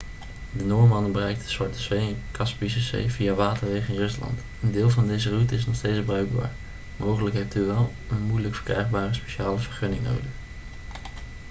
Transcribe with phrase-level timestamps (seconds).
[0.51, 4.89] de noormannen bereikten de zwarte zee en kaspische zee via waterwegen in rusland een deel
[4.89, 6.51] van deze route is nog steeds bruikbaar
[6.97, 10.31] mogelijk hebt u wel een moeilijk verkrijgbare speciale vergunning nodig